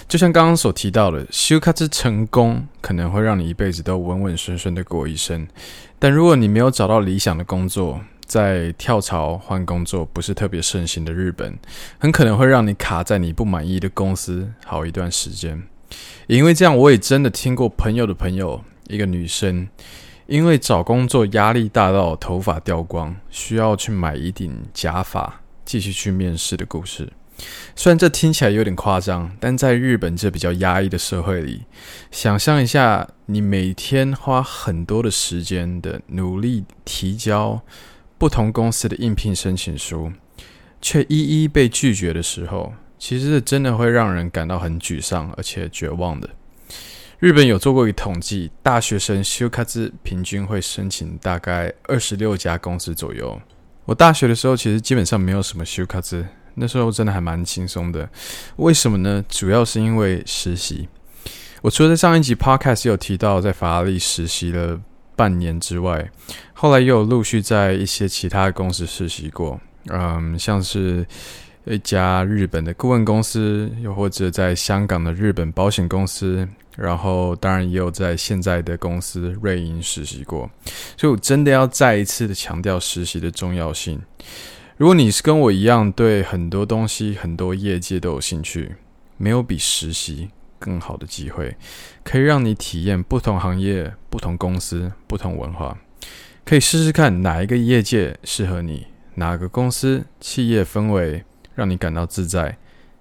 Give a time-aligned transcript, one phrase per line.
[0.09, 5.47] 就像刚刚所提到的，就活成功可能会让你一辈子都稳稳顺顺的过一生，
[6.01, 11.57] 但如果你没有找到理想的工作，在跳槽换工作不是特别盛行的日本，
[12.01, 15.63] 很可能会让你卡在你不满意的公司好一段时间。
[16.27, 19.69] 因为这样，我也真的听过朋友的朋友，一个女生，
[20.27, 27.13] 因为找工作压力大到头发掉光，需要去买一顶假发继续去面试的故事。
[27.75, 31.65] 虽然这听起来有点夸张，但在日本这比较压抑的社会里，
[32.11, 37.63] 想象一下，你每天花很多的时间的努力提交。
[38.19, 40.11] 不同公司的应聘申请书，
[40.81, 46.29] 却一一被拒绝的时候，其实真的会让人感到很沮丧而且绝望的。
[47.19, 49.65] 日本有做过一个统计，大学生就活
[50.03, 53.41] 平均会申请大概二十六家公司左右。
[53.87, 58.09] 我大学的时候其实基本上没有什么就活，那时候真的还蛮轻松的。
[58.57, 59.25] 为什么呢？
[59.29, 60.89] 主要是因为实习。
[61.63, 64.79] 我除了在上一集 Podcast 有提到在法拉利实习了
[65.17, 66.11] 半年之外，
[66.53, 69.59] 后来又陆续在一些其他公司实习过，
[69.89, 71.07] 嗯，像是
[71.69, 80.49] 一家日本的顾问公司，又或者在香港的日本保险公司，然后当然也有在现在的公司瑞银实习过。
[80.97, 84.01] 所以我真的要再一次的强调实习的重要性。
[84.77, 88.77] 如果你是跟我一样对很多东西、很多业界都有兴趣，
[89.17, 90.29] 没有比实习
[90.61, 91.57] 更好的机会，
[92.05, 95.77] 可以让你体验不同行业、不同公司、不同文化，
[96.45, 101.25] 可以试试看哪一个业界适合你，哪个公司企业氛围
[101.57, 102.57] 让你感到自在，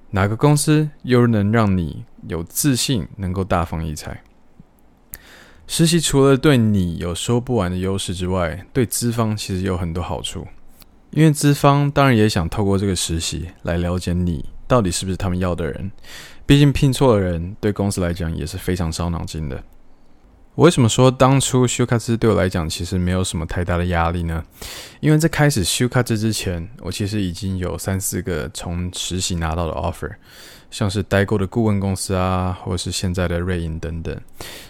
[0.09, 4.23] 哪个公司又能让你有自信，能够大放异彩。
[5.67, 10.47] 实习除了对你有说不完的优势之外，对资方其实有很多好处，
[11.11, 15.91] 因为资方当然也想透过这个实习来了解你到底是不是他们要的人。
[16.45, 19.63] 毕竟聘错的人对公司来讲也是非常烧脑筋的。
[20.55, 24.41] 我为什么说当初修卡兹对我来讲其实没有什么太大的压力呢？
[25.01, 30.09] 因为在开始修卡兹之前，我其实已经有三四个从实习拿到的 offer，
[30.71, 34.17] 像是待过的顾问公司啊，或者是现在的瑞银等等。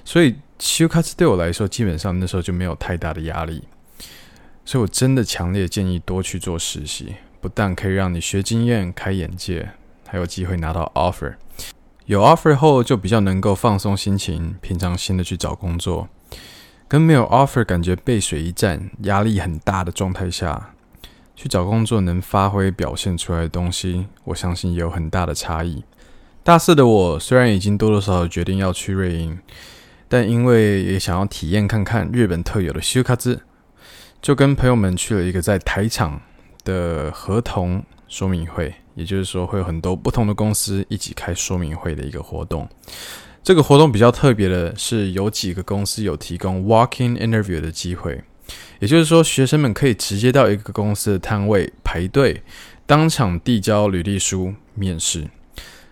[0.04, 3.62] 所以修卡兹对我来说，基本上那时候就没有太大的压力。
[4.66, 9.70] 所以我真的强烈建议多去做实习，不但可以让你学经验、开眼界，
[10.08, 11.36] 还有机会拿到 offer。
[12.06, 16.08] 有 offer 后，就比较能够放松心情，平常心的去找工作。
[16.88, 20.76] 跟没有 offer，感觉背水一战、压力很大的状态下，
[21.36, 25.84] 去找工作能发挥表现出来的东西，我相信也有很大的差异。
[26.44, 29.40] 大四的我虽然已经多多少少决定要去瑞银，
[30.08, 33.42] 但因为也想要体验看看日本特有的羞卡兹，
[34.22, 36.22] 就跟朋友们去了一个在台场
[36.64, 38.76] 的合同说明会。
[38.96, 42.68] 也就是说，会有很多不同的公司一起开说明会的一个活动。
[43.44, 48.24] 这个活动比较特别的是，有几个公司有提供 walk-in interview 的机会。
[48.80, 52.42] 也就是说，学生们可以直接到一个公司的摊位排队，
[52.86, 55.28] 当场递交履历书面试。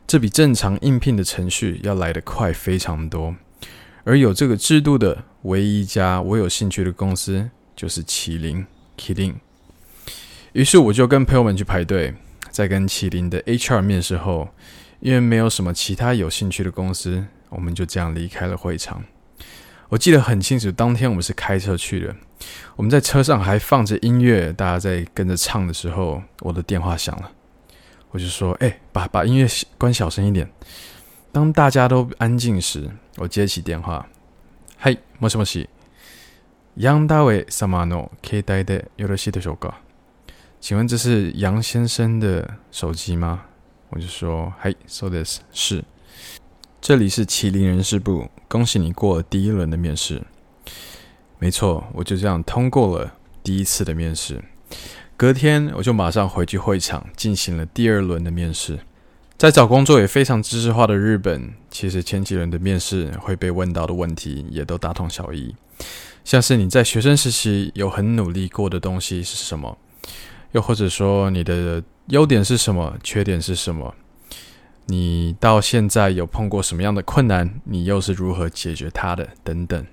[0.05, 3.35] 这比正常应聘的程序要来得快非常多。
[4.03, 8.65] 而有这个制度的唯一一家我有兴趣的公司，就是麒麟
[8.97, 9.35] Kirin。
[10.51, 12.13] 于是我就跟朋友们去排队，
[12.52, 14.48] 在跟麒麟的 HR 面试后，
[15.00, 19.04] 因为没有什么其他有兴趣的公司，我们就这样离开了会场。
[19.88, 22.14] 我记得很清楚，当天我们是开车去的。
[22.76, 27.32] 我们在车上还放着音乐，大家在跟着唱的时候，我的电话响了。
[28.10, 29.46] 我就说：“哎、欸，把把音乐
[29.76, 30.50] 关小声一点。”
[31.32, 35.66] 当大家都安静时，我接起电话：“嗨，もしもし，
[36.76, 39.74] 杨大卫様の携帯でよろしいでしょうか？
[40.62, 43.42] 请问这是杨先生的手机吗？”
[43.90, 45.84] 我就说：“嗨，そうです，是。”
[46.80, 50.22] 这里是麒麟人事部，恭喜你过了第一轮的面试。
[51.38, 54.44] 没错，我就这样通过了第一次的面试。
[55.16, 58.78] 隔天，我就马上回去会场进行了第二轮的面试。
[59.36, 65.54] 在找工作也非常知识化的日本，其实前几轮的面试会被问到的问题也都大同小异，
[66.24, 69.78] 像是你在学生时期有很努力过的东西是什么，
[70.53, 73.93] 又或者说你的优点是什么，缺点是什么。
[74.85, 77.49] 你到现在有碰过什么样的困难？
[77.65, 79.27] 你又是如何解决它的？
[79.43, 79.85] 等等。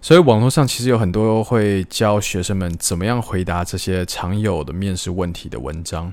[0.00, 6.12] 所以网络上其实有很多会教学生们怎么样回答这些常有的面试问题的文章，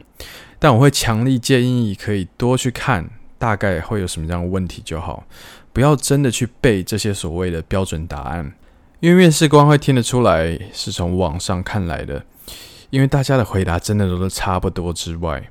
[0.57, 3.07] 但我会强力建议可以多去看，
[3.38, 5.28] 大概会有什么样的问题就好，
[5.72, 8.54] 不要真的去背这些所谓的标准答案，
[9.01, 12.25] 因为面试官会听得出来是从网上看来的，
[12.94, 15.44] 因为大家的回答真的都是差不多之外。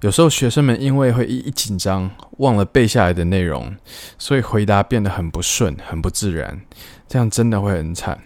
[0.00, 3.76] 有时候学生们因为会一一紧张，忘了背下来的内容，
[4.16, 6.62] 所以回答变得很不顺、很不自然，
[7.06, 8.18] 这样真的会很惨。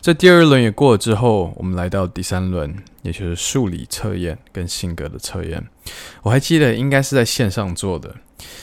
[0.00, 5.62] 这第二轮也过了之后，我们来到第三轮，也就是数理测验跟性格的测验。
[6.22, 8.16] 我还记得应该是在线上做的，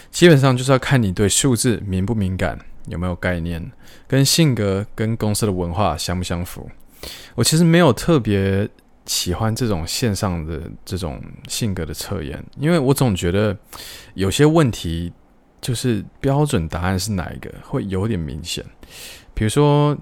[0.10, 3.72] 基本上就是要看你对数字敏不敏感，有没有概念，
[4.08, 6.68] 跟性格跟公司的文化相不相符。
[7.36, 8.68] 我其实没有特别。
[9.10, 13.58] 喜欢这种线上的这种性格的测验，因为我总觉得
[14.14, 15.12] 有些问题
[15.60, 18.64] 就是标准答案是哪一个会有点明显。
[19.34, 19.98] 比如说，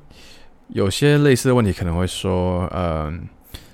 [0.68, 3.10] 有些类似的问题可能会说：“呃，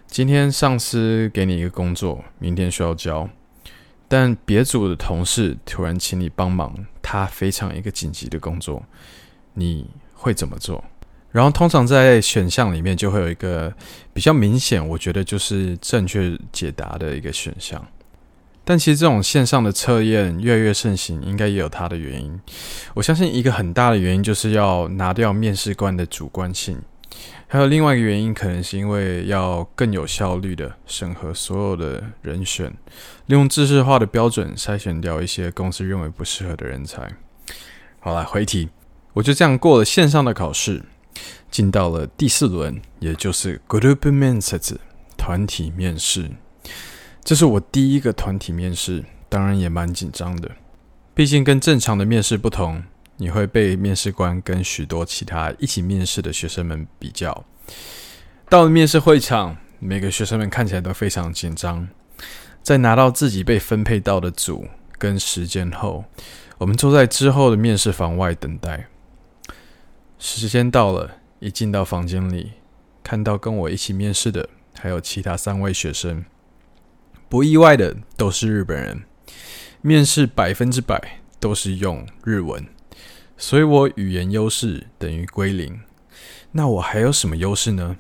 [0.06, 3.28] 今天上司给你一个工作，明天需要交，
[4.08, 8.84] 但别组的同事突然请你帮忙，他非常一个紧急的工作，
[9.56, 10.84] 你会怎么做？”
[11.34, 13.74] 然后通常在选项里面就会有一个
[14.14, 17.86] 比较明显，我觉得就是正确解答的一个选项。
[18.64, 22.40] 但其实这种线上的测验越来越盛行，应该也有它的原因。
[22.94, 26.80] 我相信一个很大的原因就是要拿掉面试官的主观性，
[27.48, 32.72] 还有另外一个原因可能是因为要更有效率的审核所有的人选，
[33.26, 37.12] 利用知识化的标准筛选掉一些公司认为不适合的人才。
[38.00, 38.70] 好了，回题，
[39.14, 40.84] 我就这样过了线上的考试。
[41.52, 44.78] 进到了第四轮，也就是 Group 面接，
[45.18, 46.30] 团体面试。
[47.24, 50.52] 这是我第一个团体面试，当然也蛮紧张的。
[51.14, 52.84] 毕竟跟正常的面试不同，
[53.18, 57.46] 你会被面试官跟许多其他一起面试的学生们比较。
[58.50, 61.88] 到了面试会场，每个学生们看起来都非常紧张。
[62.62, 64.68] 在拿到自己被分配到的组
[64.98, 66.04] 跟时间后，
[66.58, 68.88] 我们坐在之后的面试房外等待。
[70.23, 71.17] 时间到了。
[71.41, 72.55] 一进到房间里，
[73.05, 76.25] 看到跟我一起面试的还有其他三位学生，
[77.29, 79.05] 不意外的都是日本人。
[79.81, 82.67] 面试百分之百都是用日文，
[83.37, 85.81] 所以我语言优势等于归零。
[86.51, 87.99] 那我还有什么优势呢？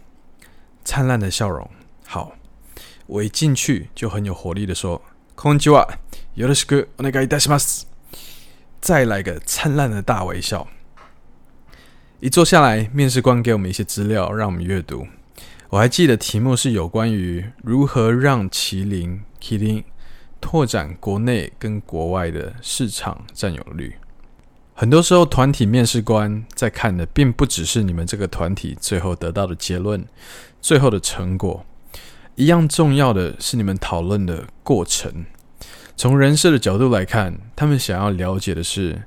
[0.82, 1.70] 灿烂的笑容。
[2.04, 2.32] 好，
[3.06, 5.00] 我一进去就很有活力的说：“
[5.36, 5.98] こんにちは、
[6.34, 7.86] よろしくお愿いいたします。”
[8.82, 10.66] 再来个灿烂的大微笑。
[12.23, 15.05] 一坐下来，面试官给我们一些资料，让我们阅读。
[15.67, 19.83] 我还记得题目是有关于如何让麒麟 Kirin
[20.39, 23.95] 拓展国内跟国外的市场占有率。
[24.73, 30.07] 很多时候，团体面试官在看的并不只是你们这个团体最后得到的结论、
[30.61, 31.65] 最后的成果，
[32.35, 35.25] 一样重要的是你们讨论的过程。
[35.97, 39.03] 从人事的角度来看，他们想要了解的是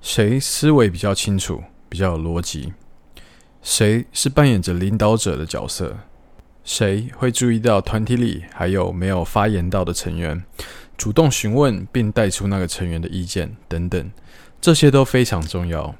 [0.00, 1.64] 谁思维比较清楚。
[1.90, 2.72] 比较有逻辑，
[3.60, 5.98] 谁是扮演着领导者的角色？
[6.62, 10.44] 谁会注意到团体里还有没有发言到的成员，
[10.96, 14.10] 主动询问并带出那个成员的意见等等，
[14.60, 15.94] 这些都非常重要。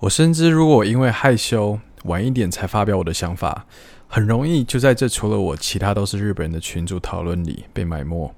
[0.00, 3.66] 我深知，如果因为害羞晚一点才发表我的想法，
[4.06, 8.32] 很容易就在这除了我其他都是日本人的群组讨论里被埋没。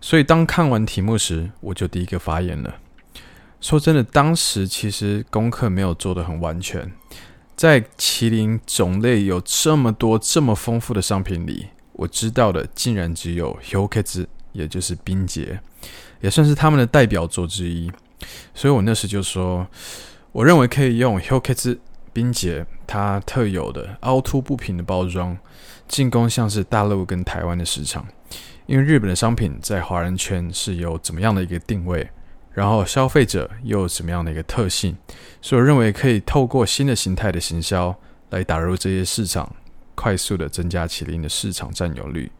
[0.00, 2.76] 所以当看完题目时，我就第一个发言了。
[3.60, 6.92] 说真的，当时其实功课没有做得很完全，
[7.56, 15.58] 在麒麟种类有这么多、这么丰富的商品里，我知道的竟然只有 Hyokazu，也就是冰结，
[16.20, 17.90] 也算是他们的代表作之一。
[18.54, 19.66] 所以我那时就说，
[20.32, 21.78] 我认为可以用 Hyokazu
[22.12, 25.36] 冰结它特有的凹凸不平的包装，
[25.88, 28.06] 进攻像是大陆跟台湾的市场。
[28.66, 32.08] 因为日本的商品在华人圈是有怎么样的一个定位？
[32.56, 34.96] 然后消费者又有什么样的一个特性？
[35.42, 37.94] 所以我认为可以透过新的形态的行销
[38.30, 39.54] 来打入这些市场，
[39.94, 42.32] 快速的增加麒麟的市场占有率。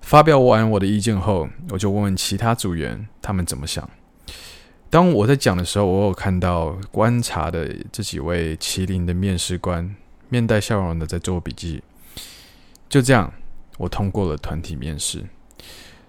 [0.00, 3.90] 发表完我的意见后，我就问问其他组员他们怎么想。
[4.88, 9.92] 当我在讲的时候，我有看到观察的这几位麒麟的面试官
[10.28, 11.82] 面带笑容的在做笔记。
[12.88, 13.32] 就这样，
[13.76, 15.24] 我通过了团体面试。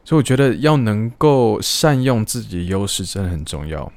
[0.06, 3.92] 所以我觉得要能够善用自己的优势真的很重要，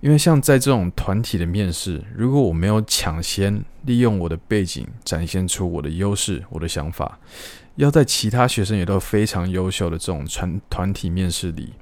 [0.00, 7.18] 因为像在这种团体的面试，如果我没有抢先利用我的背景展现出我的优势、我的想法，
[7.76, 11.72] 要在其他学生也都非常优秀的这种团团体面试里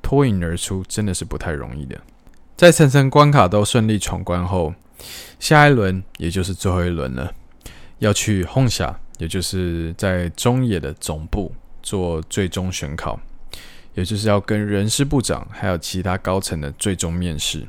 [0.00, 2.00] 脱颖而出，真的是不太容易的。
[2.56, 4.72] 在层层关卡都顺利闯关后，
[5.38, 7.32] 下一轮也就是最后一轮了，
[7.98, 11.52] 要去 Honsha，也就是在中野的总部。
[11.88, 13.18] 做最终选考，
[13.94, 17.66] 也就是要跟人事部长还有其他高层的最终面试。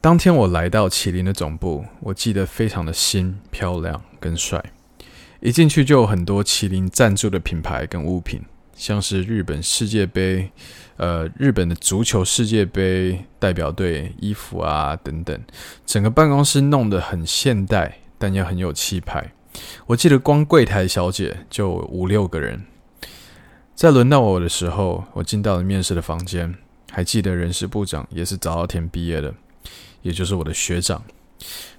[0.00, 4.64] 当天我来到麒麟的总部，我记得非常的新、漂亮跟帅。
[5.40, 8.40] 一进去就有很多麒麟赞助的品牌跟物品，
[8.74, 10.50] 像是日本世界杯、
[10.96, 15.38] 呃，日本的足球世界杯代表队衣服啊等等。
[15.84, 19.32] 整个办公室弄得很现代，但也很有气派。
[19.86, 22.64] 我记得光柜台小姐就五六个人。
[23.74, 26.54] 在轮到我的时候，我进到了面试的房间。
[26.94, 29.34] 还记得人事部长也是早稻田毕业的，
[30.02, 31.02] 也就是我的学长。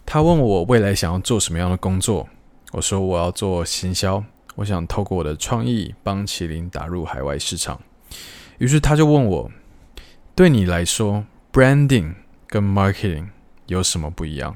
[0.04, 2.28] 他问我未来想要做什么样的工作，
[2.72, 4.24] 我说我要做行销，
[4.56, 7.80] 我想透过我的创意帮麒麟打入海外市场。
[8.58, 9.52] 于是他就问我，
[10.34, 12.16] 对你来说，branding
[12.48, 13.28] 跟 marketing
[13.68, 14.56] 有什么不一样？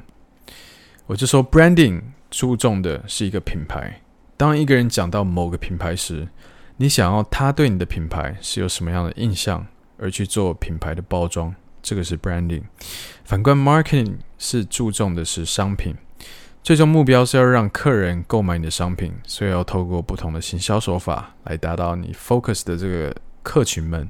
[1.08, 2.02] 我就说 branding。
[2.30, 4.02] 注重的是一个品牌。
[4.36, 6.28] 当一个人讲到某个品牌时，
[6.76, 9.66] 你想要他对你的品牌是有什么样的印象，
[9.98, 12.64] 而去做品牌的包装，这个是 branding。
[13.24, 15.96] 反观 marketing 是注重的是商品，
[16.62, 24.10] 最终目标是要让客人购买你的商品，所以要透过不同的行销手法来达到你 focus 的这个客群们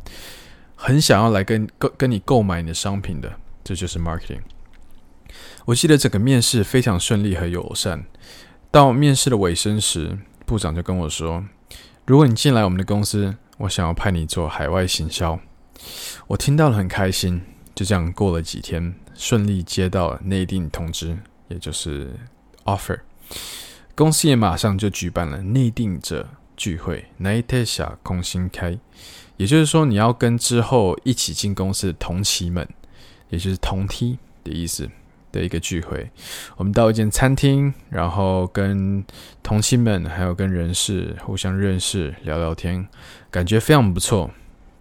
[0.75, 3.31] 很想要来跟跟跟你购买你的商品的，
[3.63, 4.41] 这就是 marketing。
[5.65, 8.05] 我记得整个面试非常顺利和友善。
[8.71, 11.45] 到面试的尾声时，部长就跟我说
[12.05, 15.39] ：“如果你进来我们的公司，我想要派你做海外行销。”
[16.27, 17.41] 我听到了很开心。
[17.75, 21.15] 就这样过了几天，顺利接到了内定通知，
[21.47, 22.11] 也就是
[22.65, 22.99] offer。
[23.93, 28.75] 公司也马上就举办了内定者聚会，n a t e s h a 空心开。
[29.35, 32.67] 也就是说，你要跟之后一起进公司的同期们，
[33.29, 34.89] 也就是同梯的意思。
[35.31, 36.09] 的一个聚会，
[36.55, 39.03] 我们到一间餐厅，然后跟
[39.43, 42.87] 同期们还有跟人事互相认识、聊聊天，
[43.29, 44.31] 感觉非常不错。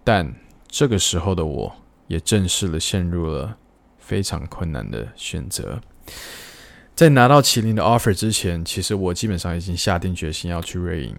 [0.03, 0.33] 但
[0.67, 1.75] 这个时候的我，
[2.07, 3.57] 也正式的陷入了
[3.97, 5.81] 非常困难的选择。
[6.95, 11.15] 在拿到麒麟的 offer 之前，其实我基本上已经下定决心要去瑞银，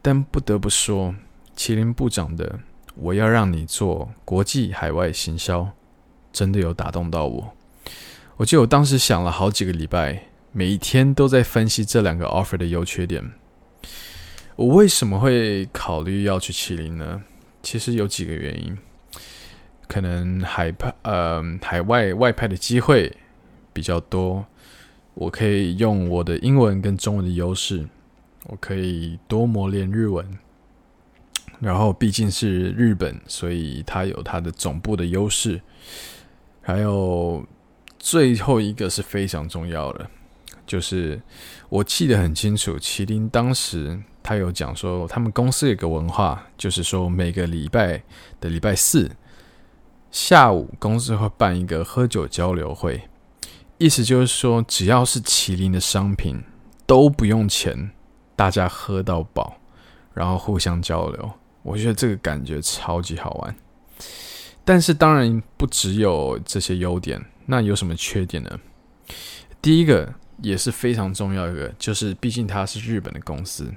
[0.00, 1.14] 但不得不说，
[1.56, 2.60] 麒麟部长的
[2.96, 5.68] “我要让你做国际海外行销”，
[6.32, 7.52] 真的有打动到我。
[8.38, 13.32] 我记得我当时想了好几个礼拜，每一天都在分析这两个 offer 的优缺点。
[14.56, 17.22] 我为什么会考虑要去麒麟呢？
[17.62, 18.76] 其实有几个原因，
[19.88, 23.10] 可能海派呃海外外派的机会
[23.72, 24.44] 比较多，
[25.14, 27.88] 我可以用我的英文跟中文的优势，
[28.44, 30.38] 我可以多磨练日文。
[31.58, 35.58] 然后毕竟是日本，所以它有它的总部的优势，
[36.60, 37.42] 还有。
[38.06, 40.08] 最后一个是非常重要的，
[40.64, 41.20] 就是
[41.68, 48.00] 我记得很清楚，麒麟当时他有讲说，他们公司有个文化，就是说每个礼拜
[48.38, 49.10] 的礼拜四
[50.12, 53.08] 下午，公司会办一个喝酒交流会，
[53.78, 56.40] 意思就是说，只要是麒麟的商品
[56.86, 57.90] 都不用钱，
[58.36, 59.56] 大家喝到饱，
[60.14, 61.32] 然后互相交流，
[61.64, 63.56] 我觉得这个感觉超级好玩。
[64.64, 67.20] 但是当然不只有这些优点。
[67.46, 68.60] 那有什么缺点呢？
[69.62, 73.72] 第一个也是非常重要一个，就是毕竟它是日本的公司，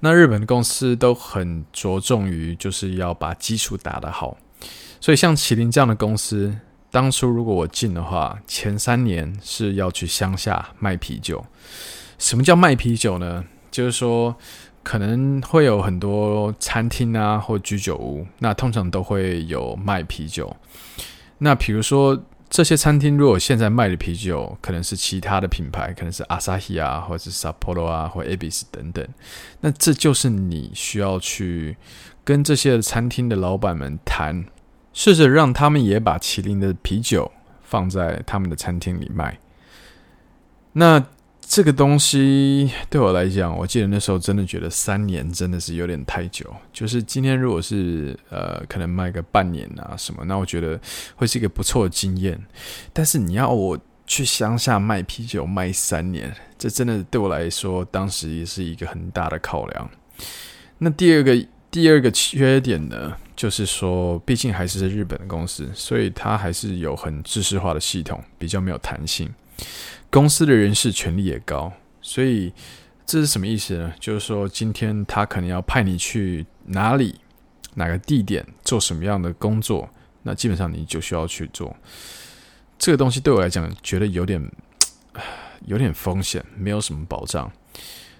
[0.00, 4.36] 那日本的公司都很着重于就是要把基础打得好，
[5.00, 6.56] 所以像麒麟这样的公司，
[6.90, 11.44] 当初如果我进的话，前三年是要去乡下卖啤酒。
[12.18, 13.44] 什么叫卖啤酒呢？
[13.70, 14.36] 就是说，
[14.84, 20.56] 可能会有很多餐厅啊，或居酒屋，那通常都会有卖啤酒。
[21.38, 29.06] 那比如说，这些餐厅如果现在卖的啤酒可能是其他的品牌，可能是 Asahi 啊，或者是 Sapporo 啊，或 Abis 等等。
[29.60, 31.76] 那这就是你需要去
[32.22, 34.44] 跟这些餐厅的老板们谈，
[34.92, 37.32] 试着让他们也把麒麟的啤酒
[37.62, 39.38] 放在他们的餐厅里卖。
[40.74, 41.04] 那
[41.54, 46.52] 这个东西对我来讲，我记得那时候真的觉得三年真的是有点太久。
[46.72, 50.76] 就是今天如果是呃，可能卖个半年啊什么，那我觉得
[51.14, 52.36] 会是一个不错的经验。
[52.92, 59.88] 但是你要我去乡下卖啤酒卖三年，这真的对我来说当时也是一个很大的考量。
[60.78, 69.32] 那第二个第二个缺点呢，就是说毕竟还是日本的公司，所以它还是有很制式化的系统，比较没有弹性。
[70.10, 72.52] 公司的人事权力也高，所以
[73.04, 73.92] 这是什么意思呢？
[73.98, 77.16] 就是说，今天他可能要派你去哪里、
[77.74, 79.88] 哪个地点做什么样的工作，
[80.22, 81.76] 那基本上你就需要去做。
[82.78, 84.50] 这个东西对我来讲，觉得有点
[85.66, 87.50] 有点风险，没有什么保障。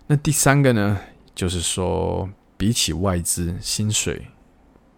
[0.06, 1.00] 那第三个呢，
[1.34, 4.26] 就是说，比起外资，薪水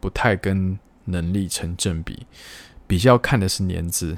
[0.00, 2.26] 不太跟能力成正比，
[2.86, 4.16] 比较看的是年资。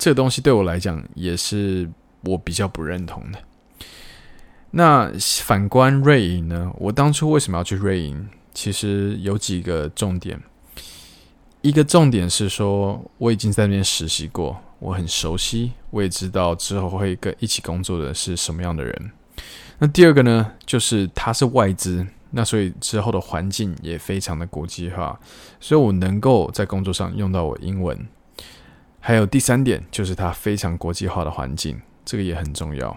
[0.00, 1.86] 这个东西对我来讲也是
[2.24, 3.38] 我比较不认同的。
[4.70, 6.72] 那反观瑞银呢？
[6.78, 8.26] 我当初为什么要去瑞银？
[8.54, 10.40] 其实有几个重点。
[11.60, 19.10] 一个重点是说，我已经在那边实习过，我很熟悉，我也知道之后会跟一起工作的是什么样的人。
[19.80, 25.20] 那第二个呢，就是它是外资，那所以之后的环境也非常的国际化，
[25.60, 28.08] 所以我能够在工作上用到我英文。
[29.00, 32.96] 还有第三点，就是它非常国际化的环境，这个也很重要。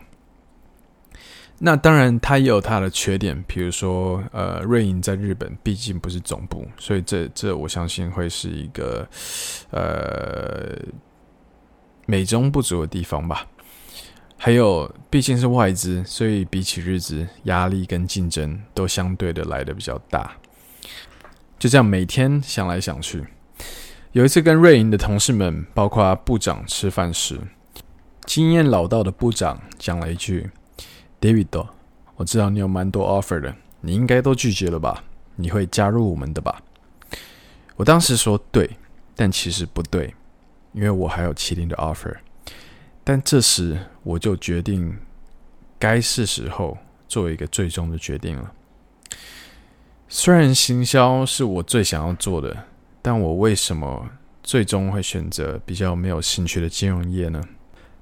[1.60, 9.08] 那当然，它也有它的缺点，比如说，呃，瑞银在日本毕竟不是总部，所以这这我相信会是一个
[9.72, 10.78] 呃
[12.06, 13.48] 美中不足的地方吧。
[14.36, 20.34] 还有，毕竟是外资，所以比起日资，压力跟竞争都相对的来的比较大。
[21.58, 23.24] 就这样，每天想来想去。
[24.14, 27.40] 有一次跟瑞银的同事们，包括部长吃饭时，
[28.26, 30.52] 经验老道的部长讲了一句
[31.20, 31.68] ：“David，
[32.18, 35.04] 我知道你有蛮多 offer 的，你应该都拒绝了吧？
[35.36, 36.62] 你会加入我们的吧？”
[37.76, 38.78] 我当时说对，
[39.16, 40.14] 但其实不对，
[40.74, 42.16] 因为我还有麒麟的 offer。
[43.04, 44.96] 但这时我就决定，
[45.80, 48.52] 该是时候做一个最终的决定了。
[50.08, 52.66] 虽然行销是我最想要做的。
[53.04, 54.10] 但我为什么
[54.42, 57.44] 最终会选择比较没有兴趣的金融业呢？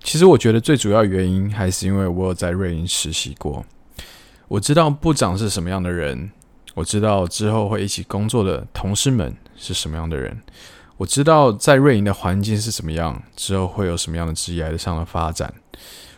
[0.04, 3.66] 其实我觉得最主要原因还是因为我有在瑞银实习过，
[4.48, 6.32] 我知道部长是什么样的人，
[6.76, 10.40] 我知道之后会一起工作的同事们是什么样的人，
[10.98, 15.54] 我知道在瑞银的环境是什么样，之后会有什么样的职业上的发展。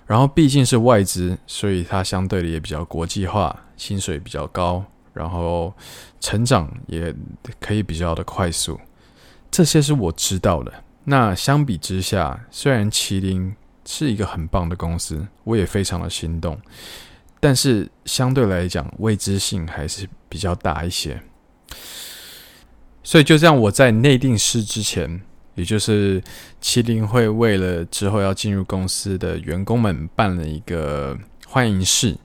[0.05, 4.83] 然后毕竟是外资，所以它相对的也比较国际化，薪水比较高。
[5.13, 5.73] 然后
[6.19, 7.13] 成长也
[7.59, 8.79] 可以比较的快速，
[9.51, 10.73] 这些是我知道的。
[11.05, 16.59] 那相比之下，虽然麒麟是一个很棒的公司，我也非常的心动，
[17.39, 21.21] 但是相对来讲未知性还是比较大一些。
[23.03, 25.21] 所以就这样，我在内定式之前，
[25.55, 26.23] 也就是
[26.61, 32.17] 麒麟会为了之后要进入公司的员工们办了一个欢迎式。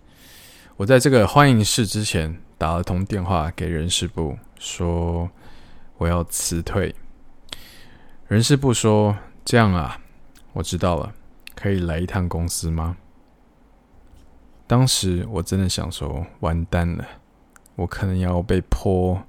[0.77, 2.41] 我在这个欢迎式之前。
[2.59, 5.31] 打了通电话给人事部，说
[5.97, 6.95] 我要辞退。
[8.27, 10.01] 人事部说：“这样啊，
[10.53, 11.15] 我知道了，
[11.55, 12.97] 可以来一趟公司吗？”
[14.67, 17.07] 当时我真的想说，完蛋了，
[17.77, 19.23] 我可能要被泼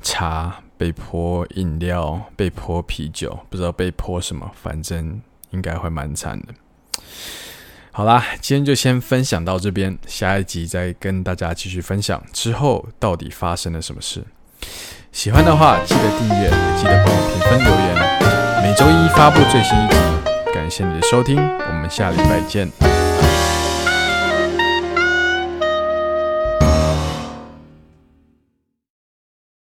[0.00, 6.54] 茶、被泼饮料、被泼啤酒，不知道被泼什么，反正应该会蛮惨的。
[7.96, 14.24] 好啦，今天就先分享到这边，下一集再跟大家继续分享之后到底发生了什么事。
[15.12, 18.64] 喜欢的话记得订阅，也记得帮我评分留言。
[18.64, 19.96] 每周一发布最新一集，
[20.52, 22.68] 感谢你的收听，我们下礼拜见。